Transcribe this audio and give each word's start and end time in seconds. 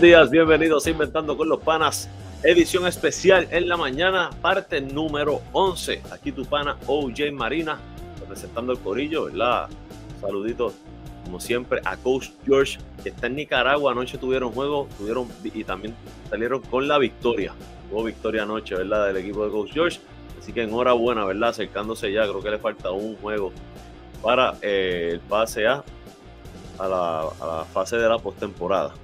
Buenos 0.00 0.18
días, 0.18 0.30
bienvenidos 0.30 0.86
a 0.86 0.90
Inventando 0.90 1.36
con 1.36 1.50
los 1.50 1.60
Panas, 1.60 2.08
edición 2.42 2.86
especial 2.86 3.46
en 3.50 3.68
la 3.68 3.76
mañana, 3.76 4.30
parte 4.40 4.80
número 4.80 5.42
11. 5.52 6.00
Aquí 6.10 6.32
tu 6.32 6.46
pana 6.46 6.78
OJ 6.86 7.30
Marina, 7.30 7.78
representando 8.18 8.72
el 8.72 8.78
corillo, 8.78 9.26
¿verdad? 9.26 9.68
Saluditos, 10.22 10.72
como 11.22 11.38
siempre, 11.38 11.82
a 11.84 11.98
Coach 11.98 12.30
George, 12.46 12.78
que 13.02 13.10
está 13.10 13.26
en 13.26 13.36
Nicaragua. 13.36 13.92
Anoche 13.92 14.16
tuvieron 14.16 14.52
juego, 14.52 14.88
tuvieron 14.96 15.28
y 15.44 15.64
también 15.64 15.94
salieron 16.30 16.62
con 16.62 16.88
la 16.88 16.96
victoria. 16.96 17.52
Hubo 17.92 18.02
victoria 18.02 18.44
anoche, 18.44 18.74
¿verdad? 18.76 19.08
Del 19.08 19.18
equipo 19.18 19.44
de 19.44 19.50
Coach 19.50 19.72
George. 19.74 20.00
Así 20.40 20.54
que 20.54 20.62
enhorabuena, 20.62 21.26
¿verdad? 21.26 21.50
Acercándose 21.50 22.10
ya, 22.10 22.22
creo 22.22 22.40
que 22.40 22.50
le 22.50 22.58
falta 22.58 22.90
un 22.90 23.16
juego 23.16 23.52
para 24.22 24.54
eh, 24.62 25.10
el 25.12 25.20
pase 25.20 25.66
a, 25.66 25.84
a, 26.78 26.88
la, 26.88 27.20
a 27.38 27.46
la 27.58 27.64
fase 27.66 27.98
de 27.98 28.08
la 28.08 28.18
postemporada. 28.18 28.94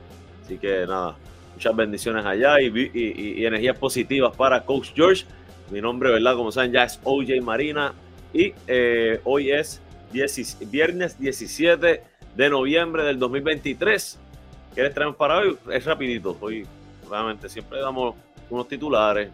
Así 0.47 0.59
que 0.59 0.87
nada, 0.87 1.17
muchas 1.55 1.75
bendiciones 1.75 2.25
allá 2.25 2.61
y, 2.61 3.45
energías 3.45 3.77
positivas 3.77 4.35
para 4.37 4.65
Coach 4.65 4.93
George. 4.95 5.25
Mi 5.73 5.81
nombre, 5.81 6.11
¿verdad? 6.11 6.37
Como 6.37 6.53
saben, 6.53 6.71
ya 6.71 6.85
es 6.85 7.01
OJ 7.03 7.43
Marina 7.43 7.93
y 8.33 8.55
eh, 8.69 9.21
hoy 9.25 9.51
es 9.51 9.83
viernes 10.71 11.19
17 11.19 12.03
de 12.37 12.49
noviembre 12.49 13.03
del 13.03 13.19
2023. 13.19 14.21
¿Qué 14.73 14.83
les 14.83 14.95
traemos 14.95 15.17
para 15.17 15.39
hoy? 15.39 15.59
Es 15.73 15.85
rapidito. 15.85 16.37
Hoy, 16.41 16.65
realmente, 17.11 17.49
siempre 17.49 17.81
damos 17.81 18.15
unos 18.49 18.69
titulares, 18.69 19.31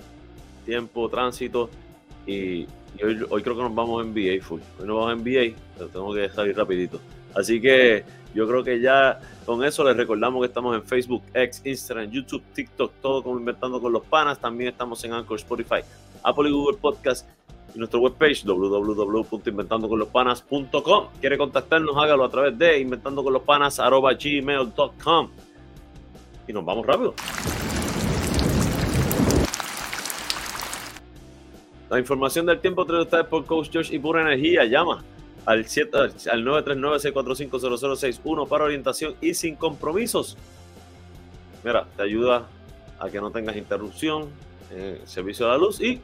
tiempo, 0.65 1.11
tránsito 1.11 1.69
y, 2.27 2.67
hoy, 3.05 3.27
hoy, 3.29 3.43
creo 3.43 3.55
que 3.55 3.63
nos 3.63 3.75
vamos 3.75 4.03
en 4.03 4.13
NBA 4.13 4.43
full. 4.43 4.63
Hoy 4.81 4.87
nos 4.87 4.97
vamos 4.97 5.13
en 5.13 5.19
NBA, 5.19 5.59
pero 5.77 5.91
tengo 5.91 6.15
que 6.15 6.31
salir 6.31 6.57
rapidito. 6.57 6.99
Así 7.35 7.61
que 7.61 8.05
yo 8.35 8.49
creo 8.49 8.65
que 8.65 8.81
ya 8.81 9.21
con 9.45 9.63
eso 9.65 9.85
les 9.85 9.95
recordamos 9.97 10.41
que 10.41 10.47
estamos 10.47 10.75
en 10.75 10.83
Facebook, 10.83 11.23
X, 11.35 11.61
Instagram, 11.65 12.11
YouTube, 12.11 12.43
TikTok, 12.55 12.95
todo 13.01 13.23
como 13.23 13.39
Inventando 13.39 13.81
con 13.81 13.93
los 13.93 14.03
Panas. 14.05 14.41
También 14.41 14.71
estamos 14.71 15.05
en 15.05 15.13
Anchor, 15.13 15.39
Spotify, 15.39 15.83
Apple 16.23 16.49
y 16.49 16.53
Google 16.53 16.79
Podcast 16.79 17.29
y 17.75 17.79
nuestra 17.79 18.01
webpage 18.01 18.45
www.inventandoconlospanas.com. 18.45 21.07
Quiere 21.21 21.39
contactarnos, 21.39 21.97
hágalo 21.97 22.25
a 22.25 22.31
través 22.31 22.59
de 22.59 22.81
inventandoconlospanas.gmail.com 22.81 25.31
Y 26.49 26.53
nos 26.53 26.65
vamos 26.65 26.85
rápido. 26.87 27.15
La 31.91 31.99
información 31.99 32.47
del 32.47 32.61
tiempo 32.61 32.87
trae 32.87 33.03
ustedes 33.03 33.27
por 33.27 33.45
Coach 33.45 33.69
George 33.71 33.95
y 33.95 33.99
Pura 33.99 34.23
Energía. 34.23 34.65
Llama 34.65 35.05
al, 35.47 35.67
7, 35.67 35.99
al 36.31 36.45
939-645-0061 36.45 38.49
para 38.49 38.65
orientación 38.65 39.15
y 39.21 39.35
sin 39.35 39.57
compromisos. 39.57 40.39
Mira, 41.65 41.87
te 41.97 42.03
ayuda 42.03 42.47
a 42.99 43.11
que 43.11 43.21
no 43.21 43.31
tengas 43.31 43.57
interrupción 43.57 44.29
en 44.71 44.81
el 44.81 45.07
servicio 45.07 45.47
de 45.47 45.53
la 45.53 45.59
luz 45.59 45.81
y 45.81 46.01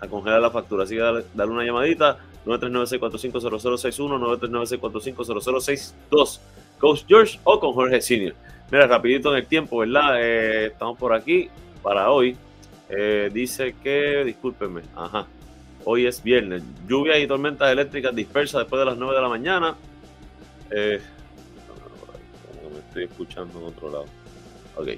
a 0.00 0.08
congelar 0.08 0.40
la 0.40 0.50
factura. 0.50 0.84
Así 0.84 0.94
que 0.96 1.00
dale, 1.00 1.50
una 1.50 1.64
llamadita 1.64 2.18
939-645-0061, 2.46 4.38
939-645-0062. 4.40 6.40
Coach 6.78 7.04
George 7.06 7.38
o 7.44 7.60
con 7.60 7.74
Jorge 7.74 8.00
Senior. 8.00 8.34
Mira, 8.70 8.86
rapidito 8.88 9.30
en 9.30 9.36
el 9.36 9.46
tiempo, 9.46 9.78
¿verdad? 9.78 10.20
Eh, 10.20 10.66
estamos 10.66 10.98
por 10.98 11.14
aquí 11.14 11.48
para 11.82 12.10
hoy. 12.10 12.36
Eh, 12.88 13.30
dice 13.32 13.76
que, 13.82 14.24
discúlpenme, 14.24 14.82
ajá, 14.96 15.26
Hoy 15.84 16.06
es 16.06 16.22
viernes. 16.22 16.62
Lluvias 16.86 17.18
y 17.18 17.26
tormentas 17.26 17.70
eléctricas 17.70 18.14
dispersas 18.14 18.60
después 18.60 18.80
de 18.80 18.86
las 18.86 18.96
9 18.96 19.14
de 19.14 19.20
la 19.20 19.28
mañana. 19.28 19.76
Eh, 20.70 21.00
me 22.72 22.78
estoy 22.78 23.04
escuchando 23.04 23.58
en 23.58 23.66
otro 23.66 23.90
lado. 23.90 24.06
Ok. 24.76 24.88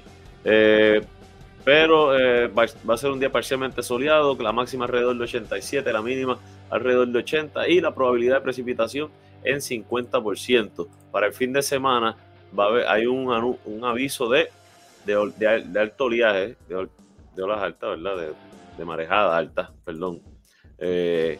Eh, 0.43 1.01
pero 1.63 2.17
eh, 2.17 2.47
va, 2.47 2.63
a 2.63 2.97
ser 2.97 3.09
un 3.09 3.19
día 3.19 3.31
parcialmente 3.31 3.81
soleado, 3.81 4.37
la 4.39 4.51
máxima 4.51 4.85
alrededor 4.85 5.17
de 5.17 5.23
87, 5.23 5.91
la 5.91 6.01
mínima 6.03 6.37
alrededor 6.69 7.07
de 7.07 7.19
80 7.19 7.67
y 7.67 7.81
la 7.81 7.93
probabilidad 7.93 8.35
de 8.35 8.41
precipitación 8.41 9.09
en 9.43 9.57
50%. 9.57 10.87
Para 11.11 11.27
el 11.27 11.33
fin 11.33 11.51
de 11.51 11.63
semana 11.63 12.15
va 12.57 12.65
a 12.65 12.67
haber, 12.67 12.87
hay 12.87 13.07
un, 13.07 13.57
un 13.65 13.83
aviso 13.83 14.29
de, 14.29 14.49
de, 15.05 15.79
alto 15.79 16.05
oleaje, 16.05 16.55
de, 16.69 17.43
olas 17.43 17.61
altas, 17.61 17.89
¿verdad? 18.01 18.17
De, 18.17 18.33
de 18.77 18.85
marejada 18.85 19.35
alta, 19.35 19.71
perdón, 19.83 20.21
eh, 20.77 21.39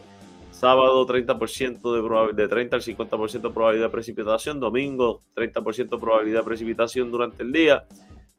sábado 0.50 1.06
30% 1.06 2.32
de, 2.32 2.42
de 2.42 2.48
30 2.48 2.76
al 2.76 2.82
50% 2.82 3.30
de 3.40 3.50
probabilidad 3.50 3.86
de 3.86 3.90
precipitación. 3.90 4.58
Domingo 4.58 5.22
30% 5.34 5.90
de 5.90 5.98
probabilidad 5.98 6.40
de 6.40 6.44
precipitación 6.44 7.10
durante 7.10 7.42
el 7.42 7.52
día. 7.52 7.84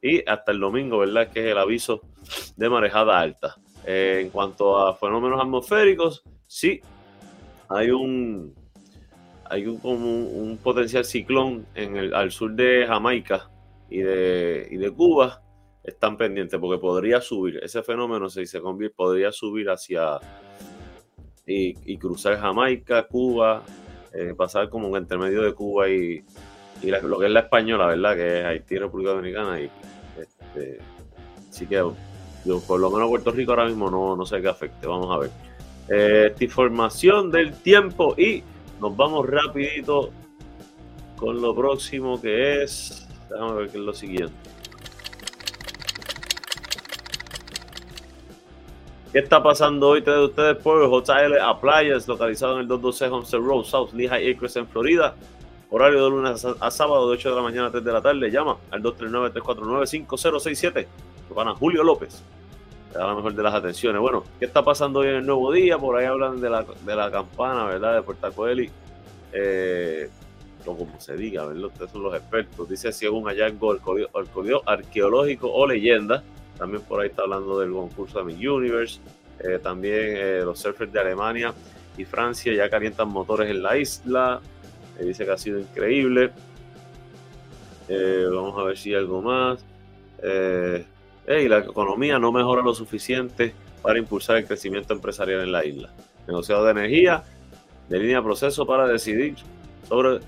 Y 0.00 0.28
hasta 0.28 0.52
el 0.52 0.60
domingo, 0.60 0.98
¿verdad? 0.98 1.30
Que 1.32 1.40
es 1.40 1.46
el 1.52 1.58
aviso 1.58 2.02
de 2.56 2.68
marejada 2.68 3.18
alta. 3.18 3.56
Eh, 3.84 4.20
en 4.22 4.30
cuanto 4.30 4.78
a 4.78 4.94
fenómenos 4.94 5.40
atmosféricos, 5.40 6.22
sí, 6.46 6.80
hay 7.68 7.90
un, 7.90 8.54
hay 9.44 9.66
un, 9.66 9.78
como 9.78 10.26
un, 10.26 10.58
potencial 10.58 11.04
ciclón 11.04 11.66
en 11.74 11.96
el, 11.96 12.14
al 12.14 12.30
sur 12.30 12.52
de 12.52 12.84
Jamaica 12.86 13.50
y 13.88 13.98
de, 13.98 14.68
y 14.70 14.76
de 14.76 14.90
Cuba. 14.90 15.42
Están 15.82 16.16
pendientes 16.16 16.60
porque 16.60 16.78
podría 16.78 17.20
subir. 17.20 17.60
Ese 17.62 17.82
fenómeno, 17.82 18.28
si 18.28 18.46
se 18.46 18.60
convierte, 18.60 18.94
podría 18.94 19.32
subir 19.32 19.70
hacia 19.70 20.18
y, 21.48 21.96
cruzar 21.96 22.38
Jamaica, 22.38 23.06
Cuba, 23.06 23.62
eh, 24.12 24.34
pasar 24.36 24.68
como 24.68 24.88
un 24.88 24.98
intermedio 24.98 25.42
de 25.42 25.54
Cuba 25.54 25.88
y, 25.88 26.22
lo 26.82 27.18
que 27.18 27.26
es 27.26 27.32
la 27.32 27.40
española, 27.40 27.86
¿verdad? 27.86 28.14
Que 28.14 28.40
es 28.40 28.44
Haití 28.44 28.74
y 28.74 28.78
República 28.78 29.12
Dominicana. 29.12 29.60
Y, 29.60 29.70
este, 30.20 30.78
así 31.48 31.66
que 31.66 31.76
yo, 32.44 32.60
por 32.66 32.78
lo 32.78 32.90
menos 32.90 33.08
Puerto 33.08 33.30
Rico 33.32 33.52
ahora 33.52 33.66
mismo 33.66 33.90
no, 33.90 34.14
no 34.14 34.26
sé 34.26 34.40
qué 34.40 34.48
afecte. 34.48 34.86
Vamos 34.86 35.10
a 35.10 35.18
ver. 35.18 35.30
Eh, 35.88 36.28
esta 36.30 36.44
información 36.44 37.30
del 37.30 37.54
tiempo 37.54 38.14
y 38.16 38.42
nos 38.80 38.94
vamos 38.96 39.26
rapidito 39.28 40.10
con 41.16 41.40
lo 41.40 41.54
próximo 41.54 42.20
que 42.20 42.62
es... 42.62 43.08
Déjame 43.30 43.52
ver 43.54 43.70
qué 43.70 43.78
es 43.78 43.84
lo 43.84 43.94
siguiente. 43.94 44.34
¿Qué 49.12 49.20
está 49.20 49.42
pasando 49.42 49.88
hoy 49.88 50.02
de 50.02 50.24
ustedes 50.24 50.58
por 50.58 50.86
JL 50.86 51.40
Appliance, 51.40 52.06
localizado 52.06 52.56
en 52.56 52.60
el 52.60 52.68
212 52.68 53.06
Homestead 53.06 53.40
Road, 53.40 53.64
South 53.64 53.94
Lehigh 53.94 54.32
Acres, 54.32 54.54
en 54.56 54.68
Florida? 54.68 55.14
Horario 55.70 56.04
de 56.04 56.10
lunes 56.10 56.44
a 56.44 56.70
sábado, 56.70 57.08
de 57.08 57.14
8 57.14 57.30
de 57.30 57.36
la 57.36 57.40
mañana 57.40 57.68
a 57.68 57.70
3 57.70 57.82
de 57.82 57.92
la 57.92 58.02
tarde. 58.02 58.30
Llama 58.30 58.58
al 58.70 58.82
239-349-5067. 58.82 60.86
Van 61.34 61.48
a 61.48 61.54
Julio 61.54 61.82
López. 61.84 62.22
Te 62.92 62.98
da 62.98 63.06
la 63.06 63.14
mejor 63.14 63.32
de 63.32 63.42
las 63.42 63.54
atenciones. 63.54 63.98
Bueno, 63.98 64.24
¿qué 64.38 64.44
está 64.44 64.62
pasando 64.62 65.00
hoy 65.00 65.08
en 65.08 65.16
el 65.16 65.26
nuevo 65.26 65.50
día? 65.52 65.78
Por 65.78 65.96
ahí 65.96 66.04
hablan 66.04 66.42
de 66.42 66.50
la, 66.50 66.66
de 66.84 66.96
la 66.96 67.10
campana, 67.10 67.64
¿verdad? 67.64 67.94
De 67.94 68.02
Puerto 68.02 68.30
Coeli. 68.32 68.70
Eh, 69.32 70.10
o 70.66 70.76
como 70.76 71.00
se 71.00 71.16
diga, 71.16 71.46
¿verdad? 71.46 71.64
Ustedes 71.64 71.92
son 71.92 72.02
los 72.02 72.14
expertos. 72.14 72.68
Dice 72.68 72.92
si 72.92 73.06
es 73.06 73.10
un 73.10 73.24
hallazgo 73.24 73.74
arqueológico 74.66 75.50
o 75.50 75.66
leyenda 75.66 76.22
también 76.58 76.82
por 76.82 77.00
ahí 77.00 77.08
está 77.08 77.22
hablando 77.22 77.58
del 77.60 77.72
concurso 77.72 78.18
de 78.18 78.24
Mi 78.24 78.46
Universe. 78.46 79.00
Eh, 79.40 79.58
también 79.62 79.94
eh, 80.16 80.40
los 80.44 80.58
surfers 80.58 80.92
de 80.92 80.98
Alemania 80.98 81.54
y 81.96 82.04
Francia 82.04 82.52
ya 82.52 82.68
calientan 82.68 83.08
motores 83.08 83.48
en 83.50 83.62
la 83.62 83.76
isla. 83.76 84.40
Eh, 84.98 85.04
dice 85.04 85.24
que 85.24 85.30
ha 85.30 85.38
sido 85.38 85.58
increíble. 85.60 86.32
vamos 87.88 88.58
a 88.58 88.64
ver 88.64 88.76
si 88.76 88.90
hay 88.90 89.00
algo 89.00 89.22
más. 89.22 89.64
y 90.22 91.48
la 91.48 91.58
economía 91.58 92.18
no 92.18 92.32
mejora 92.32 92.62
lo 92.62 92.74
suficiente 92.74 93.54
para 93.82 93.98
impulsar 93.98 94.38
el 94.38 94.46
crecimiento 94.46 94.92
empresarial 94.92 95.42
en 95.42 95.52
la 95.52 95.64
isla. 95.64 95.90
Negociado 96.26 96.64
de 96.64 96.72
energía, 96.72 97.22
de 97.88 97.98
línea 97.98 98.16
de 98.16 98.22
proceso 98.22 98.66
para 98.66 98.86
decidir 98.88 99.36
sobre 99.88 100.20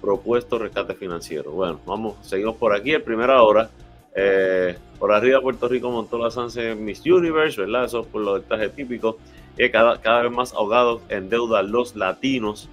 propuesto 0.00 0.58
rescate 0.58 0.94
financiero. 0.94 1.50
Bueno, 1.50 1.80
vamos, 1.86 2.16
seguimos 2.22 2.56
por 2.56 2.74
aquí 2.74 2.92
en 2.92 3.02
primera 3.02 3.42
hora. 3.42 3.70
Eh, 4.14 4.76
por 4.98 5.12
arriba 5.12 5.40
Puerto 5.40 5.66
Rico 5.68 5.90
montó 5.90 6.18
la 6.18 6.30
Sanse 6.30 6.74
Miss 6.74 7.04
Universe, 7.04 7.60
¿verdad? 7.60 7.84
Eso 7.84 8.00
es 8.00 8.06
por 8.06 8.22
lo 8.22 8.34
del 8.34 8.44
traje 8.44 8.68
típico. 8.68 9.18
Y 9.58 9.68
cada, 9.70 10.00
cada 10.00 10.22
vez 10.22 10.32
más 10.32 10.52
ahogados 10.52 11.02
en 11.08 11.28
deuda 11.28 11.62
los 11.62 11.96
latinos. 11.96 12.68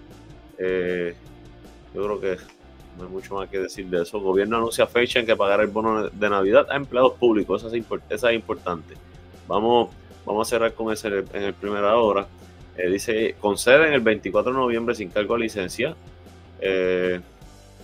Eh, 0.57 1.15
yo 1.93 2.03
creo 2.03 2.19
que 2.21 2.37
no 2.97 3.05
hay 3.05 3.09
mucho 3.09 3.35
más 3.35 3.49
que 3.49 3.59
decir 3.59 3.87
de 3.87 4.03
eso. 4.03 4.19
Gobierno 4.19 4.57
anuncia 4.57 4.87
fecha 4.87 5.19
en 5.19 5.25
que 5.25 5.35
pagará 5.35 5.63
el 5.63 5.69
bono 5.69 6.09
de 6.09 6.29
Navidad 6.29 6.67
a 6.69 6.75
empleados 6.75 7.13
públicos. 7.13 7.63
Esa 7.63 8.29
es, 8.29 8.35
importante. 8.35 8.93
Vamos, 9.47 9.89
vamos 10.25 10.47
a 10.47 10.49
cerrar 10.49 10.73
con 10.73 10.93
ese 10.93 11.07
en 11.07 11.43
el 11.43 11.53
primera 11.53 11.95
hora. 11.97 12.27
Eh, 12.77 12.89
dice, 12.89 13.35
conceden 13.39 13.93
el 13.93 14.01
24 14.01 14.53
de 14.53 14.57
noviembre 14.57 14.95
sin 14.95 15.09
cargo 15.09 15.35
a 15.35 15.39
licencia. 15.39 15.95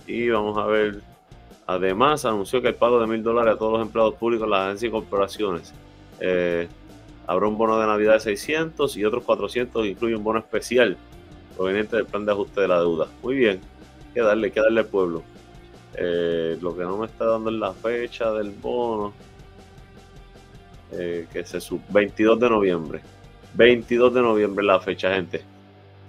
y 0.06 0.30
vamos 0.30 0.56
a 0.56 0.64
ver 0.66 1.02
Además, 1.68 2.24
anunció 2.24 2.62
que 2.62 2.68
el 2.68 2.76
pago 2.76 2.98
de 2.98 3.06
mil 3.06 3.22
dólares 3.22 3.54
a 3.54 3.58
todos 3.58 3.74
los 3.74 3.82
empleados 3.82 4.14
públicos, 4.14 4.48
las 4.48 4.60
agencias 4.60 4.88
y 4.88 4.90
corporaciones. 4.90 5.74
Eh, 6.18 6.66
habrá 7.26 7.46
un 7.46 7.58
bono 7.58 7.78
de 7.78 7.86
Navidad 7.86 8.14
de 8.14 8.20
600 8.20 8.96
y 8.96 9.04
otros 9.04 9.22
400 9.22 9.84
incluye 9.86 10.16
un 10.16 10.24
bono 10.24 10.38
especial 10.38 10.96
proveniente 11.54 11.96
del 11.96 12.06
plan 12.06 12.24
de 12.24 12.32
ajuste 12.32 12.62
de 12.62 12.68
la 12.68 12.80
deuda. 12.80 13.08
Muy 13.22 13.34
bien, 13.34 13.60
que 14.14 14.22
darle, 14.22 14.50
que 14.50 14.62
darle 14.62 14.80
al 14.80 14.86
pueblo. 14.86 15.22
Eh, 15.94 16.56
lo 16.62 16.74
que 16.74 16.84
no 16.84 16.96
me 16.96 17.04
está 17.04 17.26
dando 17.26 17.50
es 17.50 17.56
la 17.56 17.74
fecha 17.74 18.32
del 18.32 18.48
bono. 18.48 19.12
Eh, 20.92 21.26
que 21.30 21.44
se 21.44 21.60
sub 21.60 21.82
22 21.90 22.40
de 22.40 22.48
noviembre. 22.48 23.02
22 23.52 24.14
de 24.14 24.22
noviembre 24.22 24.64
la 24.64 24.80
fecha, 24.80 25.14
gente. 25.14 25.42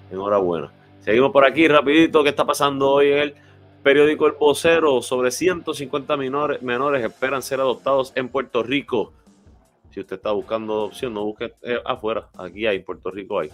Enhorabuena. 0.10 0.72
Seguimos 1.02 1.34
por 1.34 1.46
aquí 1.46 1.68
rapidito. 1.68 2.24
¿Qué 2.24 2.30
está 2.30 2.46
pasando 2.46 2.90
hoy 2.90 3.12
en 3.12 3.18
el 3.18 3.36
periódico 3.84 4.28
El 4.28 4.34
Vocero? 4.34 5.02
Sobre 5.02 5.32
150 5.32 6.18
menores, 6.18 6.62
menores 6.62 7.04
esperan 7.04 7.42
ser 7.42 7.60
adoptados 7.60 8.14
en 8.16 8.30
Puerto 8.30 8.64
Rico. 8.64 9.14
Si 9.92 10.00
usted 10.00 10.18
está 10.18 10.32
buscando 10.32 10.74
adopción, 10.74 11.14
no 11.14 11.26
busque 11.26 11.54
eh, 11.64 11.80
afuera. 11.86 12.30
Aquí 12.38 12.66
hay, 12.68 12.78
en 12.78 12.84
Puerto 12.84 13.10
Rico 13.12 13.40
hay. 13.40 13.50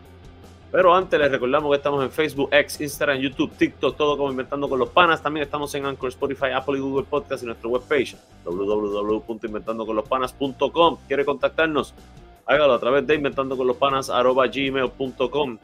Pero 0.75 0.93
antes 0.93 1.17
les 1.21 1.31
recordamos 1.31 1.71
que 1.71 1.77
estamos 1.77 2.03
en 2.03 2.11
Facebook, 2.11 2.49
X, 2.51 2.81
Instagram, 2.81 3.19
YouTube, 3.19 3.53
TikTok, 3.57 3.97
todo 3.97 4.17
como 4.17 4.33
Inventando 4.33 4.69
con 4.69 4.81
los 4.81 4.89
Panas. 4.89 5.23
También 5.23 5.45
estamos 5.45 5.73
en 5.77 5.87
Anchor, 5.87 6.09
Spotify, 6.09 6.47
Apple 6.53 6.79
y 6.79 6.81
Google 6.81 7.07
Podcast 7.09 7.45
y 7.45 7.47
nuestra 7.47 7.69
webpage 7.69 8.17
www.inventandoconlospanas.com. 8.45 10.99
¿Quiere 11.07 11.25
contactarnos? 11.25 11.95
Hágalo 12.45 12.73
a 12.73 12.81
través 12.81 13.07
de 13.07 13.15
inventandoconlospanas.gmail.com 13.15 15.59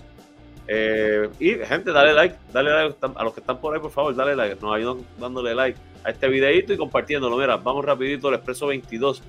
eh, 0.69 1.29
y 1.41 1.55
gente, 1.55 1.91
dale 1.91 2.13
like, 2.13 2.37
dale 2.53 2.71
like 2.71 2.95
a 3.03 3.25
los 3.25 3.35
que 3.35 3.41
están 3.41 3.61
por 3.61 3.75
ahí, 3.75 3.81
por 3.81 3.91
favor, 3.91 4.15
dale 4.15 4.37
like. 4.37 4.59
Nos 4.63 4.73
ayudan 4.73 4.99
dándole 5.19 5.57
like 5.57 5.77
a 6.05 6.11
este 6.11 6.29
videito 6.29 6.73
y 6.73 6.77
compartiéndolo. 6.77 7.37
Mira, 7.37 7.57
vamos 7.57 7.85
rapidito 7.85 8.29
al 8.29 8.35
expreso 8.35 8.69
22 8.69 9.25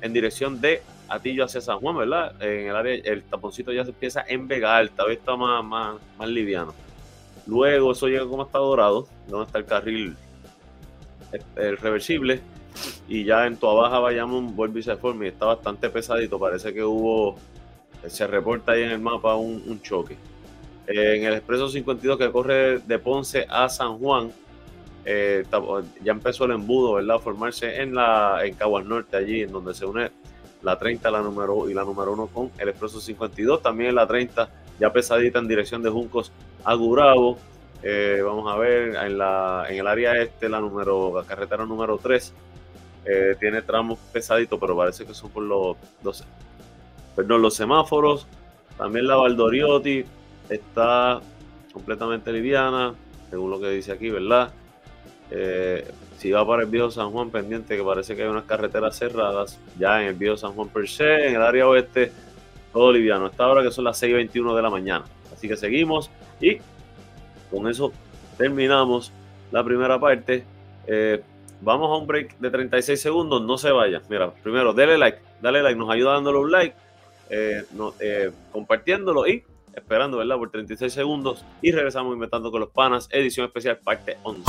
en 0.00 0.14
dirección 0.14 0.62
de 0.62 0.80
Atillo 1.08 1.44
hacia 1.44 1.60
San 1.60 1.78
Juan, 1.80 1.96
¿verdad? 1.96 2.40
En 2.42 2.68
el 2.68 2.76
área, 2.76 2.94
el 2.94 3.22
taponcito 3.24 3.72
ya 3.72 3.84
se 3.84 3.90
empieza 3.90 4.24
en 4.26 4.48
Vega 4.48 4.76
Alta, 4.76 5.04
vez 5.04 5.18
está 5.18 5.36
más, 5.36 5.64
más, 5.64 5.96
más 6.18 6.28
liviano. 6.28 6.74
Luego 7.46 7.92
eso 7.92 8.08
llega 8.08 8.26
como 8.26 8.42
está 8.44 8.58
dorado, 8.58 9.06
donde 9.28 9.46
está 9.46 9.58
el 9.58 9.64
carril 9.66 10.16
el 11.56 11.76
reversible. 11.76 12.40
Y 13.08 13.24
ya 13.24 13.46
en 13.46 13.56
toda 13.56 13.82
baja 13.82 13.98
vayamos 14.00 14.54
vuelve 14.54 14.80
y 14.80 14.82
se 14.82 14.96
forma 14.96 15.24
y 15.24 15.28
está 15.28 15.46
bastante 15.46 15.88
pesadito. 15.88 16.38
Parece 16.38 16.74
que 16.74 16.84
hubo, 16.84 17.36
se 18.06 18.26
reporta 18.26 18.72
ahí 18.72 18.82
en 18.82 18.90
el 18.90 19.00
mapa 19.00 19.34
un 19.36 19.80
choque 19.80 20.16
en 20.86 21.24
el 21.24 21.34
expreso 21.34 21.68
52 21.68 22.18
que 22.18 22.30
corre 22.30 22.78
de 22.78 22.98
Ponce 22.98 23.46
a 23.48 23.68
San 23.68 23.98
Juan, 23.98 24.32
eh, 25.04 25.44
ya 26.02 26.12
empezó 26.12 26.44
el 26.44 26.52
embudo, 26.52 26.94
¿verdad? 26.94 27.16
A 27.16 27.20
formarse 27.20 27.80
en, 27.80 27.94
la, 27.94 28.40
en 28.44 28.54
Caguas 28.54 28.84
Norte, 28.84 29.16
allí, 29.16 29.42
en 29.42 29.52
donde 29.52 29.74
se 29.74 29.84
une 29.84 30.10
la 30.66 30.76
30 30.76 31.12
la 31.12 31.22
número, 31.22 31.70
y 31.70 31.74
la 31.74 31.84
número 31.84 32.12
1 32.12 32.26
con 32.26 32.50
el 32.58 32.68
expreso 32.68 33.00
52. 33.00 33.62
También 33.62 33.94
la 33.94 34.04
30 34.04 34.48
ya 34.80 34.92
pesadita 34.92 35.38
en 35.38 35.46
dirección 35.46 35.80
de 35.80 35.90
Juncos 35.90 36.32
a 36.64 36.74
Gurabo. 36.74 37.38
Eh, 37.84 38.20
vamos 38.24 38.52
a 38.52 38.56
ver, 38.56 38.96
en, 38.96 39.16
la, 39.16 39.66
en 39.68 39.78
el 39.78 39.86
área 39.86 40.16
este, 40.16 40.48
la, 40.48 40.60
número, 40.60 41.12
la 41.14 41.24
carretera 41.24 41.64
número 41.64 41.98
3 41.98 42.32
eh, 43.04 43.36
tiene 43.38 43.62
tramos 43.62 44.00
pesaditos, 44.12 44.58
pero 44.58 44.76
parece 44.76 45.06
que 45.06 45.14
son 45.14 45.30
por 45.30 45.44
los, 45.44 45.76
los, 46.02 46.24
perdón, 47.14 47.42
los 47.42 47.54
semáforos. 47.54 48.26
También 48.76 49.06
la 49.06 49.14
Valdoriotti, 49.14 50.04
está 50.48 51.20
completamente 51.72 52.32
liviana, 52.32 52.92
según 53.30 53.52
lo 53.52 53.60
que 53.60 53.70
dice 53.70 53.92
aquí, 53.92 54.10
¿verdad? 54.10 54.52
Eh, 55.30 55.86
si 56.18 56.30
va 56.30 56.46
para 56.46 56.62
el 56.62 56.68
viejo 56.68 56.90
San 56.90 57.10
Juan 57.10 57.30
pendiente, 57.30 57.76
que 57.76 57.82
parece 57.82 58.16
que 58.16 58.22
hay 58.22 58.28
unas 58.28 58.44
carreteras 58.44 58.96
cerradas, 58.96 59.58
ya 59.78 60.00
en 60.02 60.08
el 60.08 60.14
viejo 60.14 60.36
San 60.36 60.52
Juan 60.52 60.68
per 60.68 60.88
se, 60.88 61.28
en 61.28 61.34
el 61.34 61.42
área 61.42 61.68
oeste, 61.68 62.12
todo 62.72 62.92
liviano. 62.92 63.26
Esta 63.26 63.46
hora 63.46 63.62
que 63.62 63.70
son 63.70 63.84
las 63.84 64.02
6.21 64.02 64.54
de 64.56 64.62
la 64.62 64.70
mañana. 64.70 65.04
Así 65.32 65.48
que 65.48 65.56
seguimos 65.56 66.10
y 66.40 66.58
con 67.50 67.68
eso 67.68 67.92
terminamos 68.38 69.12
la 69.52 69.62
primera 69.62 69.98
parte. 70.00 70.44
Eh, 70.86 71.22
vamos 71.60 71.90
a 71.90 71.96
un 71.96 72.06
break 72.06 72.38
de 72.38 72.50
36 72.50 73.00
segundos, 73.00 73.42
no 73.42 73.58
se 73.58 73.70
vayan. 73.70 74.02
Mira, 74.08 74.32
primero, 74.32 74.72
dale 74.72 74.96
like, 74.96 75.18
dale 75.42 75.62
like, 75.62 75.78
nos 75.78 75.90
ayuda 75.90 76.12
dándole 76.12 76.38
un 76.38 76.50
like, 76.50 76.74
eh, 77.30 78.30
compartiéndolo 78.52 79.26
y 79.26 79.44
esperando, 79.74 80.16
¿verdad? 80.16 80.36
Por 80.36 80.50
36 80.50 80.92
segundos 80.92 81.44
y 81.60 81.70
regresamos 81.70 82.14
inventando 82.14 82.50
con 82.50 82.60
los 82.60 82.70
panas, 82.70 83.08
edición 83.12 83.46
especial 83.46 83.78
parte 83.78 84.16
11. 84.22 84.42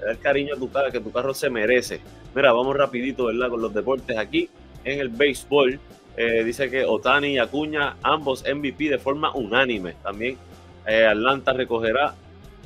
da 0.00 0.12
el 0.12 0.18
cariño 0.18 0.54
a 0.54 0.58
tu 0.58 0.70
cara 0.70 0.90
que 0.90 1.00
tu 1.00 1.12
carro 1.12 1.34
se 1.34 1.50
merece. 1.50 2.00
Mira, 2.34 2.54
vamos 2.54 2.74
rapidito, 2.74 3.26
¿verdad? 3.26 3.50
Con 3.50 3.60
los 3.60 3.74
deportes 3.74 4.16
aquí 4.16 4.48
en 4.82 4.98
el 4.98 5.10
béisbol. 5.10 5.78
Eh, 6.16 6.42
dice 6.42 6.70
que 6.70 6.86
Otani 6.86 7.34
y 7.34 7.38
Acuña, 7.38 7.96
ambos 8.02 8.42
MVP 8.50 8.88
de 8.88 8.96
forma 8.96 9.30
unánime. 9.34 9.92
También 10.02 10.38
eh, 10.86 11.04
Atlanta 11.04 11.52
recogerá 11.52 12.14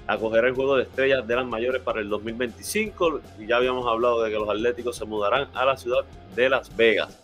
acogerá 0.07 0.49
el 0.49 0.55
juego 0.55 0.77
de 0.77 0.85
estrellas 0.85 1.27
de 1.27 1.37
las 1.37 1.47
mayores 1.47 1.83
para 1.83 2.01
el 2.01 2.09
2025. 2.09 3.21
Y 3.39 3.47
ya 3.47 3.57
habíamos 3.57 3.87
hablado 3.87 4.23
de 4.23 4.31
que 4.31 4.37
los 4.37 4.49
atléticos 4.49 4.97
se 4.97 5.05
mudarán 5.05 5.49
a 5.55 5.65
la 5.65 5.77
ciudad 5.77 6.05
de 6.35 6.49
Las 6.49 6.75
Vegas. 6.77 7.23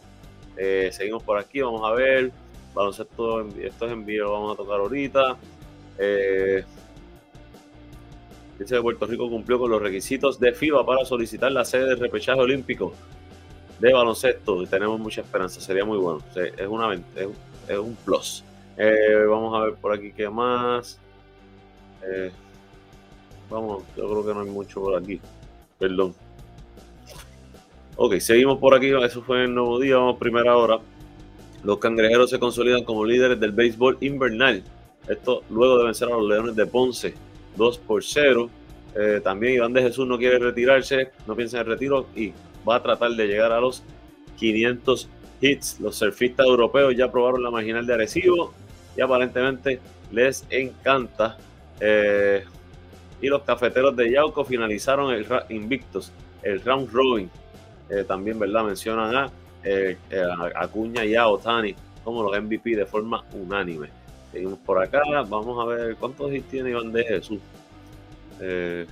Eh, 0.57 0.91
seguimos 0.93 1.23
por 1.23 1.39
aquí, 1.39 1.61
vamos 1.61 1.83
a 1.85 1.93
ver. 1.93 2.31
Baloncesto, 2.75 3.49
estos 3.61 3.91
envíos 3.91 4.31
vamos 4.31 4.55
a 4.55 4.57
tocar 4.57 4.81
ahorita. 4.81 5.37
Eh, 5.99 6.65
dice 8.59 8.77
que 8.77 8.83
Puerto 8.83 9.07
Rico 9.07 9.29
cumplió 9.29 9.59
con 9.59 9.71
los 9.71 9.83
requisitos 9.83 10.41
de 10.41 10.53
FIBA 10.53 10.85
para 10.87 11.05
solicitar 11.05 11.53
la 11.53 11.65
sede 11.65 11.87
del 11.87 12.01
repechaje 12.01 12.41
olímpico 12.41 12.95
de 13.79 13.93
baloncesto. 13.93 14.63
Y 14.63 14.67
tenemos 14.67 14.99
mucha 14.99 15.21
esperanza, 15.21 15.61
sería 15.61 15.85
muy 15.85 15.99
bueno. 15.99 16.23
es 16.35 16.67
una, 16.67 16.95
es 16.95 17.79
un 17.79 17.95
plus. 18.05 18.45
Eh, 18.77 19.25
vamos 19.29 19.55
a 19.55 19.67
ver 19.67 19.75
por 19.75 19.93
aquí 19.93 20.13
qué 20.13 20.29
más. 20.29 20.99
Eh, 22.03 22.31
vamos, 23.53 23.85
yo 23.97 24.09
creo 24.09 24.27
que 24.27 24.35
no 24.35 24.41
hay 24.41 24.51
mucho 24.51 24.81
por 24.81 24.97
aquí. 24.97 25.21
Perdón. 25.79 26.15
Ok, 27.97 28.19
seguimos 28.19 28.59
por 28.59 28.75
aquí. 28.75 28.91
Eso 28.91 29.23
fue 29.23 29.45
el 29.45 29.55
nuevo 29.55 29.79
día. 29.79 29.97
Vamos, 29.97 30.19
primera 30.19 30.57
hora. 30.57 30.79
Los 31.63 31.79
cangrejeros 31.79 32.31
se 32.31 32.39
consolidan 32.39 32.85
como 32.85 33.05
líderes 33.05 33.39
del 33.39 33.53
béisbol 33.53 33.99
invernal. 34.01 34.63
Esto 35.09 35.43
luego 35.51 35.79
de 35.79 35.85
vencer 35.85 36.09
a 36.09 36.13
los 36.13 36.29
Leones 36.29 36.57
de 36.57 36.67
Ponce 36.67 37.15
2 37.57 37.79
por 37.79 38.03
0. 38.03 38.51
Eh, 38.95 39.21
también 39.23 39.55
Iván 39.55 39.73
de 39.73 39.83
Jesús 39.83 40.07
no 40.07 40.19
quiere 40.19 40.39
retirarse, 40.39 41.13
no 41.27 41.35
piensa 41.35 41.59
en 41.59 41.63
el 41.63 41.73
retiro 41.73 42.07
y 42.15 42.33
va 42.69 42.77
a 42.77 42.83
tratar 42.83 43.11
de 43.13 43.27
llegar 43.27 43.53
a 43.53 43.61
los 43.61 43.83
500 44.39 45.09
hits. 45.41 45.81
Los 45.81 45.97
surfistas 45.97 46.47
europeos 46.47 46.95
ya 46.97 47.11
probaron 47.11 47.43
la 47.43 47.51
marginal 47.51 47.87
de 47.87 47.95
Arecibo 47.95 48.53
y 48.97 49.01
aparentemente 49.01 49.81
les 50.11 50.45
encanta. 50.51 51.39
Eh, 51.81 52.45
y 53.23 53.29
los 53.29 53.43
cafeteros 53.43 53.97
de 53.97 54.11
Yauco 54.11 54.45
finalizaron 54.45 55.15
el 55.15 55.27
invictos, 55.49 56.13
el 56.43 56.61
round 56.61 56.93
robin. 56.93 57.31
Eh, 57.89 58.05
también, 58.05 58.39
¿verdad? 58.39 58.65
Mencionan 58.65 59.15
a, 59.15 59.31
Acuña 60.57 61.05
y 61.05 61.15
a 61.15 61.29
Otani 61.29 61.75
como 62.03 62.23
los 62.23 62.43
MVP 62.43 62.77
de 62.77 62.85
forma 62.85 63.25
unánime. 63.33 63.89
Seguimos 64.33 64.59
por 64.59 64.83
acá, 64.83 65.03
vamos 65.29 65.63
a 65.63 65.67
ver 65.67 65.97
cuántos 65.97 66.31
tiene 66.51 66.71
Iván 66.71 66.93
de 66.93 67.05
Jesús. 67.05 67.39
Eh, 68.41 68.87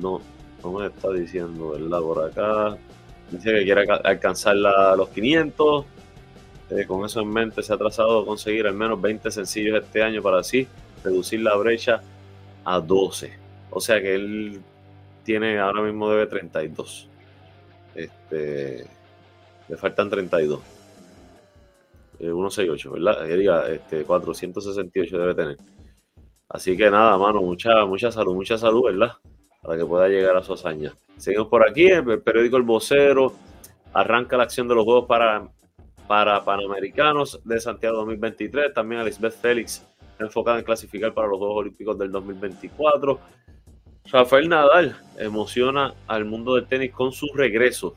no, 0.00 0.20
no 0.62 0.72
me 0.72 0.86
está 0.86 1.10
diciendo, 1.12 1.70
¿verdad? 1.70 2.00
Por 2.00 2.24
acá. 2.24 2.78
Dice 3.30 3.52
que 3.52 3.64
quiere 3.64 3.84
alcanzar 4.04 4.56
los 4.56 5.08
500. 5.10 5.84
Eh, 6.70 6.84
con 6.86 7.04
eso 7.04 7.20
en 7.20 7.28
mente 7.28 7.62
se 7.62 7.72
ha 7.72 7.76
trazado 7.76 8.20
a 8.20 8.26
conseguir 8.26 8.66
al 8.66 8.74
menos 8.74 9.00
20 9.00 9.30
sencillos 9.30 9.80
este 9.82 10.02
año 10.02 10.20
para 10.20 10.40
así 10.40 10.66
reducir 11.04 11.40
la 11.40 11.54
brecha 11.56 12.02
a 12.64 12.80
12. 12.80 13.32
O 13.70 13.80
sea 13.80 14.00
que 14.00 14.14
él 14.14 14.60
tiene 15.22 15.58
ahora 15.58 15.82
mismo 15.82 16.10
debe 16.10 16.26
32. 16.26 17.08
Este, 17.94 18.86
le 19.68 19.76
faltan 19.76 20.10
32. 20.10 20.60
168, 22.18 22.88
eh, 22.88 22.92
¿verdad? 22.92 23.26
Que 23.26 23.36
diga, 23.36 23.68
este, 23.68 24.04
468 24.04 25.18
debe 25.18 25.34
tener. 25.34 25.56
Así 26.48 26.76
que 26.76 26.90
nada, 26.90 27.18
mano, 27.18 27.42
mucha, 27.42 27.84
mucha 27.84 28.10
salud, 28.10 28.34
mucha 28.34 28.56
salud, 28.56 28.84
¿verdad? 28.84 29.12
Para 29.62 29.76
que 29.76 29.84
pueda 29.84 30.08
llegar 30.08 30.36
a 30.36 30.42
su 30.42 30.54
hazaña. 30.54 30.92
Seguimos 31.16 31.48
por 31.48 31.68
aquí, 31.68 31.86
el 31.86 32.22
periódico 32.22 32.56
El 32.56 32.62
Vocero 32.62 33.32
arranca 33.92 34.36
la 34.36 34.44
acción 34.44 34.68
de 34.68 34.74
los 34.74 34.84
Juegos 34.84 35.06
para, 35.06 35.48
para 36.06 36.44
Panamericanos 36.44 37.40
de 37.44 37.60
Santiago 37.60 37.98
2023. 37.98 38.72
También 38.74 39.00
Elizabeth 39.00 39.34
Félix 39.34 39.86
enfocada 40.18 40.58
en 40.58 40.64
clasificar 40.64 41.12
para 41.12 41.28
los 41.28 41.38
Juegos 41.38 41.58
Olímpicos 41.58 41.98
del 41.98 42.10
2024. 42.10 43.20
Rafael 44.10 44.48
Nadal 44.48 44.96
emociona 45.18 45.94
al 46.06 46.24
mundo 46.24 46.54
del 46.54 46.66
tenis 46.66 46.92
con 46.92 47.12
su 47.12 47.26
regreso. 47.34 47.96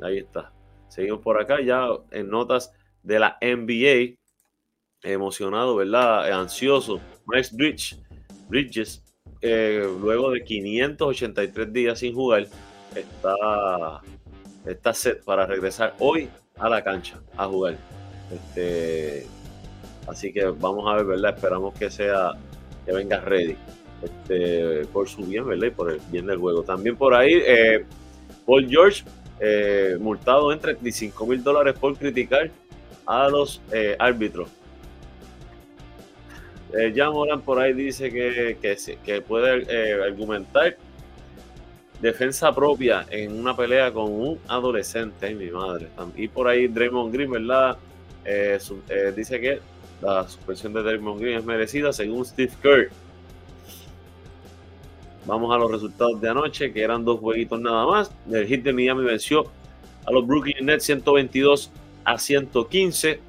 Ahí 0.00 0.18
está. 0.18 0.52
Seguimos 0.88 1.20
por 1.20 1.40
acá 1.40 1.60
ya 1.60 1.86
en 2.10 2.28
notas 2.28 2.72
de 3.02 3.18
la 3.18 3.38
NBA. 3.40 4.18
Emocionado, 5.02 5.76
¿verdad? 5.76 6.30
Ansioso. 6.32 7.00
Max 7.24 7.54
Bridge, 7.54 7.96
Bridges, 8.48 9.02
eh, 9.40 9.84
luego 10.00 10.30
de 10.30 10.44
583 10.44 11.72
días 11.72 11.98
sin 11.98 12.14
jugar, 12.14 12.46
está, 12.94 14.00
está 14.66 14.94
set 14.94 15.24
para 15.24 15.46
regresar 15.46 15.94
hoy 15.98 16.28
a 16.58 16.68
la 16.68 16.82
cancha 16.82 17.18
a 17.36 17.46
jugar. 17.46 17.76
Este, 18.32 19.26
así 20.06 20.32
que 20.32 20.44
vamos 20.46 20.90
a 20.90 20.96
ver, 20.96 21.06
¿verdad? 21.06 21.34
Esperamos 21.34 21.74
que 21.74 21.90
sea, 21.90 22.32
que 22.84 22.92
venga 22.92 23.20
ready. 23.20 23.56
Este, 24.02 24.84
por 24.86 25.08
su 25.08 25.24
bien, 25.24 25.46
¿verdad? 25.46 25.68
Y 25.68 25.70
por 25.70 25.92
el 25.92 26.00
bien 26.10 26.26
del 26.26 26.38
juego. 26.38 26.62
También 26.62 26.96
por 26.96 27.14
ahí, 27.14 27.40
eh, 27.46 27.84
Paul 28.44 28.68
George, 28.68 29.04
eh, 29.38 29.96
multado 30.00 30.52
en 30.52 30.58
35 30.58 31.26
mil 31.26 31.42
dólares 31.42 31.74
por 31.78 31.96
criticar 31.96 32.50
a 33.06 33.28
los 33.28 33.60
eh, 33.72 33.96
árbitros. 33.98 34.48
Ya 36.94 37.10
Moran 37.10 37.42
por 37.42 37.60
ahí 37.60 37.74
dice 37.74 38.10
que, 38.10 38.56
que, 39.04 39.20
puede 39.20 40.02
argumentar 40.02 40.78
defensa 42.02 42.52
propia 42.54 43.06
en 43.10 43.38
una 43.38 43.56
pelea 43.56 43.92
con 43.92 44.12
un 44.12 44.38
adolescente, 44.48 45.34
mi 45.34 45.50
madre. 45.50 45.88
Y 46.16 46.28
por 46.28 46.48
ahí 46.48 46.66
Draymond 46.66 47.14
Green, 47.14 47.30
¿verdad? 47.30 47.78
dice 49.16 49.40
que 49.40 49.60
la 50.00 50.28
suspensión 50.28 50.72
de 50.72 50.82
Draymond 50.82 51.20
Green 51.20 51.38
es 51.38 51.44
merecida 51.44 51.92
según 51.92 52.24
Steve 52.24 52.52
Kerr. 52.60 52.90
Vamos 55.24 55.54
a 55.54 55.58
los 55.58 55.70
resultados 55.70 56.20
de 56.20 56.28
anoche, 56.28 56.72
que 56.72 56.82
eran 56.82 57.04
dos 57.04 57.20
jueguitos 57.20 57.60
nada 57.60 57.86
más. 57.86 58.10
El 58.30 58.46
hit 58.46 58.64
de 58.64 58.72
Miami 58.72 59.04
venció 59.04 59.44
a 60.04 60.10
los 60.10 60.26
Brooklyn 60.26 60.66
Nets 60.66 60.84
122 60.84 61.70
a 62.04 62.18
115. 62.18 63.20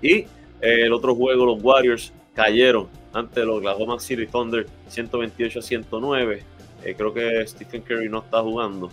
Y 0.00 0.12
eh, 0.12 0.26
el 0.60 0.92
otro 0.92 1.16
juego, 1.16 1.44
los 1.44 1.62
Warriors 1.62 2.12
cayeron 2.34 2.88
ante 3.12 3.44
los 3.44 3.58
Oklahoma 3.58 3.98
City 3.98 4.26
Thunder 4.26 4.66
128 4.86 5.58
a 5.58 5.62
109. 5.62 6.42
Eh, 6.84 6.94
creo 6.96 7.12
que 7.12 7.46
Stephen 7.46 7.82
Curry 7.82 8.08
no 8.08 8.18
está 8.18 8.42
jugando. 8.42 8.90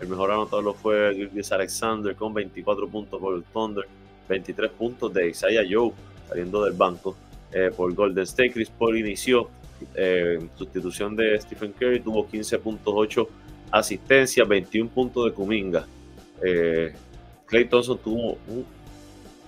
El 0.00 0.08
mejor 0.08 0.30
anotador 0.30 0.64
lo 0.64 0.74
fue 0.74 1.14
Gilgis 1.14 1.52
Alexander 1.52 2.14
con 2.14 2.34
24 2.34 2.88
puntos 2.88 3.20
por 3.20 3.34
el 3.34 3.44
Thunder, 3.44 3.86
23 4.28 4.70
puntos 4.72 5.12
de 5.12 5.30
Isaiah 5.30 5.64
Joe 5.68 5.92
saliendo 6.28 6.64
del 6.64 6.74
banco 6.74 7.16
eh, 7.52 7.70
por 7.74 7.92
Golden 7.94 8.24
State. 8.24 8.52
Chris 8.52 8.70
Paul 8.70 8.98
inició 8.98 9.48
en 9.94 10.50
sustitución 10.56 11.16
de 11.16 11.40
Stephen 11.40 11.72
Curry, 11.72 12.00
tuvo 12.00 12.26
15.8 12.28 13.28
asistencias, 13.70 14.46
21 14.46 14.90
puntos 14.90 15.26
de 15.26 15.32
Kuminga. 15.32 15.86
Clay 17.46 17.64
Thompson 17.66 17.98
tuvo 17.98 18.38
un 18.48 18.66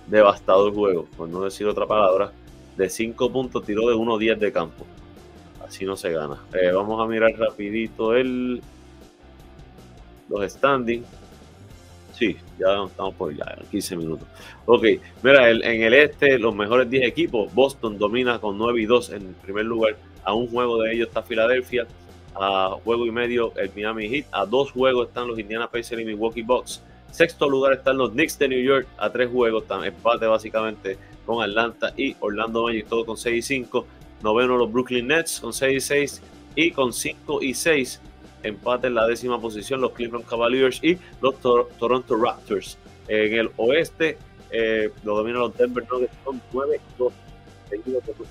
devastador 0.07 0.73
juego, 0.73 1.07
por 1.17 1.29
no 1.29 1.41
decir 1.41 1.67
otra 1.67 1.85
palabra. 1.85 2.31
De 2.77 2.89
5 2.89 3.31
puntos 3.31 3.65
tiró 3.65 3.87
de 3.89 3.95
1-10 3.95 4.37
de 4.37 4.51
campo. 4.51 4.85
Así 5.69 5.85
no 5.85 5.95
se 5.95 6.11
gana. 6.11 6.35
Eh, 6.51 6.71
vamos 6.71 6.99
a 6.99 7.05
mirar 7.05 7.31
rapidito 7.37 8.15
el, 8.15 8.59
los 10.27 10.51
standings. 10.51 11.05
Sí, 12.11 12.35
ya 12.59 12.85
estamos 12.85 13.13
por 13.13 13.35
ya, 13.37 13.55
15 13.69 13.95
minutos. 13.95 14.27
Ok, 14.65 14.83
mira, 15.21 15.51
en 15.51 15.83
el 15.83 15.93
este, 15.93 16.39
los 16.39 16.55
mejores 16.55 16.89
10 16.89 17.07
equipos, 17.07 17.53
Boston 17.53 17.99
domina 17.99 18.39
con 18.39 18.57
9 18.57 18.81
y 18.81 18.85
2 18.87 19.11
en 19.11 19.35
primer 19.35 19.65
lugar. 19.65 19.95
A 20.23 20.33
un 20.33 20.47
juego 20.47 20.81
de 20.81 20.91
ellos 20.91 21.09
está 21.09 21.21
Filadelfia. 21.21 21.85
A 22.33 22.75
juego 22.83 23.05
y 23.05 23.11
medio 23.11 23.53
el 23.55 23.71
Miami 23.75 24.09
Heat. 24.09 24.25
A 24.31 24.47
dos 24.47 24.71
juegos 24.71 25.09
están 25.09 25.27
los 25.27 25.37
Indiana 25.37 25.69
Pacers 25.69 26.01
y 26.01 26.05
Milwaukee 26.05 26.41
Bucks. 26.41 26.81
Sexto 27.11 27.47
lugar 27.47 27.73
están 27.73 27.97
los 27.97 28.09
Knicks 28.09 28.39
de 28.39 28.47
New 28.47 28.61
York 28.61 28.87
a 28.97 29.11
tres 29.11 29.29
juegos, 29.29 29.65
empate 29.83 30.25
básicamente 30.25 30.97
con 31.27 31.43
Atlanta 31.43 31.93
y 31.95 32.15
Orlando 32.19 32.63
Magic, 32.63 32.87
todo 32.87 33.05
con 33.05 33.17
6 33.17 33.37
y 33.37 33.41
5. 33.41 33.85
Noveno 34.23 34.57
los 34.57 34.71
Brooklyn 34.71 35.07
Nets 35.07 35.39
con 35.39 35.53
6 35.53 35.77
y 35.77 35.81
6 35.81 36.21
y 36.55 36.71
con 36.71 36.93
5 36.93 37.41
y 37.41 37.53
6 37.53 38.01
empate 38.43 38.87
en 38.87 38.95
la 38.95 39.05
décima 39.05 39.39
posición 39.39 39.81
los 39.81 39.91
Cleveland 39.91 40.25
Cavaliers 40.25 40.83
y 40.83 40.97
los 41.21 41.35
Toronto 41.39 42.15
Raptors. 42.15 42.77
En 43.07 43.33
el 43.33 43.51
oeste 43.57 44.17
eh, 44.51 44.91
lo 45.03 45.15
dominan 45.17 45.41
los 45.41 45.57
Denver 45.57 45.85
Nuggets 45.89 46.13
con 46.23 46.41
9 46.53 46.79
y 46.79 46.97
2. 46.97 47.13
Seguido 47.69 47.99
por 48.01 48.15
los 48.19 48.27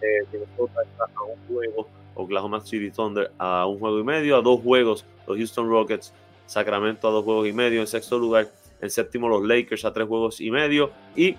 eh, 0.00 0.24
Minnesota 0.32 0.82
está 0.82 1.04
a 1.04 1.22
un 1.22 1.54
juego, 1.54 1.88
Oklahoma 2.14 2.60
City 2.60 2.90
Thunder 2.90 3.30
a 3.38 3.66
un 3.66 3.78
juego 3.78 4.00
y 4.00 4.04
medio, 4.04 4.36
a 4.36 4.42
dos 4.42 4.60
juegos 4.60 5.04
los 5.26 5.36
Houston 5.36 5.68
Rockets 5.68 6.12
Sacramento 6.52 7.08
a 7.08 7.10
dos 7.10 7.24
juegos 7.24 7.48
y 7.48 7.52
medio 7.52 7.80
en 7.80 7.86
sexto 7.86 8.18
lugar. 8.18 8.48
En 8.80 8.90
séptimo 8.90 9.28
los 9.28 9.42
Lakers 9.42 9.84
a 9.84 9.92
tres 9.92 10.06
juegos 10.06 10.40
y 10.40 10.50
medio. 10.50 10.90
Y 11.16 11.36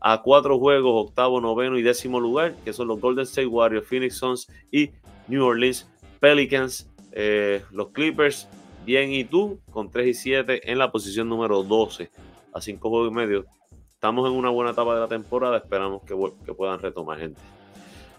a 0.00 0.22
cuatro 0.22 0.58
juegos, 0.58 1.08
octavo, 1.08 1.40
noveno 1.40 1.78
y 1.78 1.82
décimo 1.82 2.20
lugar, 2.20 2.54
que 2.64 2.72
son 2.72 2.88
los 2.88 3.00
Golden 3.00 3.24
State 3.24 3.46
Warriors, 3.46 3.86
Phoenix 3.86 4.16
Suns 4.16 4.46
y 4.70 4.90
New 5.28 5.44
Orleans 5.44 5.88
Pelicans. 6.20 6.88
Eh, 7.12 7.62
los 7.70 7.88
Clippers, 7.88 8.48
bien 8.84 9.12
y 9.12 9.24
tú, 9.24 9.60
con 9.70 9.90
3 9.90 10.08
y 10.08 10.14
7 10.14 10.70
en 10.70 10.78
la 10.78 10.92
posición 10.92 11.28
número 11.28 11.62
12, 11.62 12.10
a 12.52 12.60
cinco 12.60 12.90
juegos 12.90 13.10
y 13.10 13.14
medio. 13.14 13.46
Estamos 13.94 14.30
en 14.30 14.36
una 14.36 14.50
buena 14.50 14.72
etapa 14.72 14.94
de 14.94 15.00
la 15.00 15.08
temporada, 15.08 15.56
esperamos 15.56 16.02
que, 16.02 16.14
puedan 16.54 16.78
retomar 16.78 17.18
gente. 17.18 17.40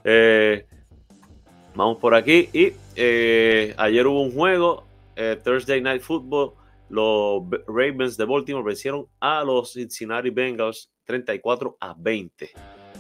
Eh, 0.04 0.66
vamos 1.76 1.98
por 1.98 2.16
aquí 2.16 2.50
y 2.54 2.74
eh, 2.96 3.76
ayer 3.78 4.08
hubo 4.08 4.22
un 4.22 4.32
juego 4.32 4.86
Thursday 5.44 5.82
Night 5.82 6.02
Football, 6.02 6.54
los 6.90 7.44
Ravens 7.68 8.18
de 8.18 8.26
Baltimore 8.26 8.64
vencieron 8.64 9.08
a 9.20 9.44
los 9.44 9.74
Cincinnati 9.74 10.30
Bengals 10.30 10.90
34 11.08 11.78
a 11.80 11.96
20. 11.98 12.52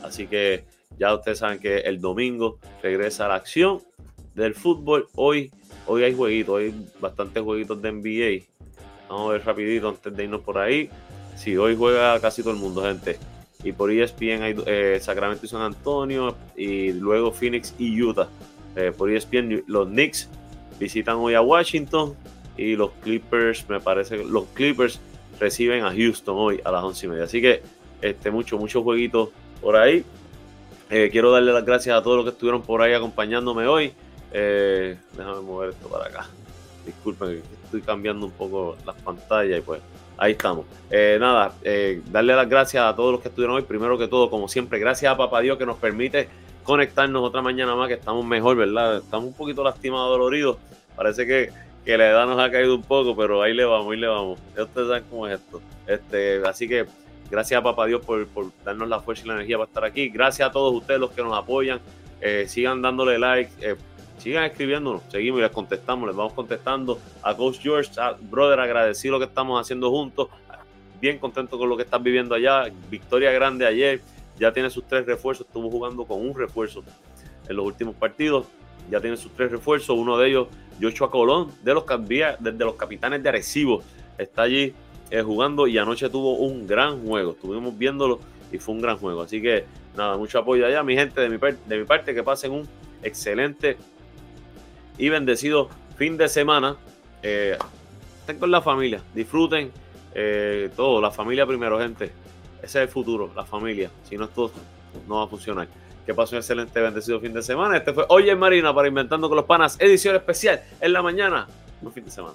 Así 0.01 0.25
que 0.25 0.65
ya 0.97 1.13
ustedes 1.13 1.37
saben 1.37 1.59
que 1.59 1.79
el 1.81 2.01
domingo 2.01 2.57
regresa 2.81 3.27
la 3.27 3.35
acción 3.35 3.83
del 4.33 4.55
fútbol. 4.55 5.07
Hoy 5.13 5.51
hoy 5.87 6.03
hay 6.03 6.13
jueguitos, 6.15 6.59
hay 6.59 6.73
bastantes 6.99 7.43
jueguitos 7.43 7.81
de 7.81 7.91
NBA. 7.91 8.45
Vamos 9.09 9.29
a 9.29 9.33
ver 9.33 9.45
rapidito 9.45 9.89
antes 9.89 10.15
de 10.15 10.23
irnos 10.23 10.41
por 10.41 10.57
ahí. 10.57 10.89
Sí, 11.35 11.55
hoy 11.57 11.75
juega 11.75 12.19
casi 12.19 12.41
todo 12.41 12.53
el 12.53 12.59
mundo, 12.59 12.83
gente. 12.83 13.17
Y 13.63 13.71
por 13.71 13.91
ESPN 13.91 14.43
hay 14.43 14.55
eh, 14.65 14.99
Sacramento 15.01 15.45
y 15.45 15.49
San 15.49 15.61
Antonio. 15.61 16.35
Y 16.55 16.91
luego 16.93 17.31
Phoenix 17.31 17.73
y 17.77 18.01
Utah. 18.01 18.27
Eh, 18.75 18.91
por 18.95 19.09
ESPN 19.09 19.63
los 19.67 19.87
Knicks 19.87 20.29
visitan 20.79 21.17
hoy 21.17 21.33
a 21.33 21.41
Washington. 21.41 22.15
Y 22.57 22.75
los 22.75 22.91
Clippers, 23.03 23.67
me 23.69 23.79
parece, 23.79 24.23
los 24.23 24.45
Clippers 24.53 24.99
reciben 25.39 25.83
a 25.83 25.93
Houston 25.93 26.35
hoy 26.37 26.59
a 26.63 26.71
las 26.71 26.83
once 26.83 27.05
y 27.05 27.09
media. 27.09 27.25
Así 27.25 27.41
que 27.41 27.61
este, 28.01 28.31
muchos, 28.31 28.59
muchos 28.59 28.83
jueguitos 28.83 29.29
por 29.61 29.75
ahí. 29.75 30.03
Eh, 30.89 31.09
quiero 31.11 31.31
darle 31.31 31.51
las 31.51 31.65
gracias 31.65 31.97
a 31.97 32.03
todos 32.03 32.17
los 32.17 32.25
que 32.25 32.31
estuvieron 32.31 32.61
por 32.61 32.81
ahí 32.81 32.93
acompañándome 32.93 33.67
hoy. 33.67 33.93
déjame 34.31 35.41
mover 35.41 35.69
esto 35.69 35.87
para 35.89 36.05
acá. 36.05 36.27
Disculpen, 36.85 37.41
estoy 37.65 37.81
cambiando 37.81 38.25
un 38.25 38.31
poco 38.31 38.77
las 38.85 38.95
pantallas 39.01 39.59
y 39.59 39.61
pues 39.61 39.81
Ahí 40.17 40.31
estamos. 40.31 40.65
Eh, 40.89 41.17
nada, 41.19 41.53
eh, 41.63 42.01
darle 42.09 42.35
las 42.35 42.49
gracias 42.49 42.83
a 42.83 42.95
todos 42.95 43.11
los 43.11 43.21
que 43.21 43.27
estuvieron 43.27 43.55
hoy. 43.55 43.61
Primero 43.61 43.97
que 43.97 44.07
todo, 44.07 44.29
como 44.29 44.47
siempre, 44.47 44.79
gracias 44.79 45.11
a 45.11 45.17
Papá 45.17 45.41
Dios 45.41 45.57
que 45.57 45.65
nos 45.65 45.77
permite 45.77 46.27
conectarnos 46.63 47.23
otra 47.23 47.41
mañana 47.41 47.75
más, 47.75 47.87
que 47.87 47.93
estamos 47.93 48.25
mejor, 48.25 48.57
¿verdad? 48.57 48.97
Estamos 48.97 49.27
un 49.27 49.33
poquito 49.33 49.63
lastimados, 49.63 50.09
doloridos. 50.09 50.57
Parece 50.95 51.27
que, 51.27 51.51
que 51.85 51.97
la 51.97 52.09
edad 52.09 52.25
nos 52.25 52.39
ha 52.39 52.49
caído 52.49 52.75
un 52.75 52.81
poco, 52.81 53.15
pero 53.15 53.43
ahí 53.43 53.53
le 53.53 53.63
vamos, 53.63 53.93
ahí 53.93 53.99
le 53.99 54.07
vamos. 54.07 54.39
ustedes 54.57 54.87
saben 54.87 55.03
cómo 55.09 55.27
es 55.27 55.39
esto. 55.39 55.61
Este, 55.85 56.41
así 56.47 56.67
que 56.67 56.87
gracias 57.29 57.59
a 57.59 57.63
Papá 57.63 57.85
Dios 57.85 58.05
por, 58.05 58.27
darnos 58.63 58.87
la 58.87 58.99
fuerza 58.99 59.23
y 59.25 59.27
la 59.27 59.33
energía 59.35 59.57
para 59.57 59.67
estar 59.67 59.85
aquí. 59.85 60.09
Gracias 60.09 60.49
a 60.49 60.51
todos 60.51 60.73
ustedes 60.73 60.99
los 60.99 61.11
que 61.11 61.21
nos 61.21 61.37
apoyan. 61.37 61.79
Eh, 62.21 62.45
sigan 62.47 62.81
dándole 62.81 63.19
like 63.19 63.77
sigan 64.17 64.43
escribiéndonos, 64.45 65.03
seguimos 65.09 65.39
y 65.39 65.43
les 65.43 65.51
contestamos, 65.51 66.07
les 66.07 66.15
vamos 66.15 66.33
contestando. 66.33 66.99
A 67.23 67.35
Coach 67.35 67.59
George, 67.61 67.91
brother, 68.21 68.59
agradecido 68.59 69.13
lo 69.13 69.19
que 69.19 69.25
estamos 69.25 69.59
haciendo 69.59 69.89
juntos, 69.89 70.29
bien 70.99 71.19
contento 71.19 71.57
con 71.57 71.69
lo 71.69 71.77
que 71.77 71.83
están 71.83 72.03
viviendo 72.03 72.35
allá, 72.35 72.65
victoria 72.89 73.31
grande 73.31 73.65
ayer, 73.65 74.01
ya 74.39 74.51
tiene 74.51 74.69
sus 74.69 74.85
tres 74.85 75.05
refuerzos, 75.05 75.45
estuvo 75.45 75.69
jugando 75.69 76.05
con 76.05 76.21
un 76.21 76.35
refuerzo 76.35 76.83
en 77.47 77.55
los 77.55 77.65
últimos 77.65 77.95
partidos, 77.95 78.47
ya 78.89 78.99
tiene 78.99 79.17
sus 79.17 79.31
tres 79.33 79.51
refuerzos, 79.51 79.95
uno 79.97 80.17
de 80.17 80.29
ellos, 80.29 80.47
Joshua 80.81 81.09
Colón, 81.09 81.51
de 81.63 81.73
los, 81.73 81.85
desde 82.39 82.65
los 82.65 82.75
capitanes 82.75 83.21
de 83.23 83.29
Arecibo, 83.29 83.81
está 84.17 84.43
allí 84.43 84.73
eh, 85.09 85.21
jugando 85.21 85.67
y 85.67 85.77
anoche 85.77 86.09
tuvo 86.09 86.37
un 86.37 86.67
gran 86.67 87.05
juego, 87.05 87.31
estuvimos 87.31 87.77
viéndolo 87.77 88.19
y 88.51 88.57
fue 88.57 88.75
un 88.75 88.81
gran 88.81 88.97
juego, 88.97 89.21
así 89.21 89.41
que 89.41 89.65
nada, 89.95 90.17
mucho 90.17 90.39
apoyo 90.39 90.65
allá, 90.65 90.83
mi 90.83 90.95
gente, 90.95 91.21
de 91.21 91.29
mi, 91.29 91.37
de 91.37 91.77
mi 91.77 91.85
parte, 91.85 92.13
que 92.13 92.23
pasen 92.23 92.51
un 92.51 92.67
excelente 93.03 93.77
y 94.97 95.09
bendecido 95.09 95.69
fin 95.97 96.17
de 96.17 96.27
semana. 96.27 96.75
Eh, 97.23 97.57
estén 98.19 98.39
con 98.39 98.51
la 98.51 98.61
familia, 98.61 99.01
disfruten 99.13 99.71
eh, 100.13 100.69
todo, 100.75 101.01
la 101.01 101.11
familia 101.11 101.45
primero, 101.45 101.79
gente. 101.79 102.11
Ese 102.57 102.79
es 102.79 102.87
el 102.87 102.87
futuro, 102.87 103.31
la 103.35 103.45
familia. 103.45 103.91
Si 104.03 104.17
no, 104.17 104.25
esto 104.25 104.51
no 105.07 105.17
va 105.17 105.23
a 105.23 105.27
funcionar. 105.27 105.67
Que 106.05 106.13
pasen 106.13 106.37
un 106.37 106.39
excelente, 106.39 106.79
bendecido 106.79 107.19
fin 107.19 107.33
de 107.33 107.41
semana. 107.41 107.77
Este 107.77 107.93
fue 107.93 108.05
Oye 108.09 108.35
Marina 108.35 108.73
para 108.73 108.87
Inventando 108.87 109.27
con 109.27 109.35
los 109.35 109.45
Panas, 109.45 109.77
edición 109.79 110.15
especial 110.15 110.61
en 110.79 110.93
la 110.93 111.01
mañana. 111.01 111.47
Buen 111.81 111.93
fin 111.93 112.05
de 112.05 112.11
semana. 112.11 112.33